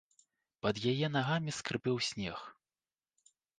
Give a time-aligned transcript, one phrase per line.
[0.65, 2.37] Пад яе нагамі скрыпеў снег.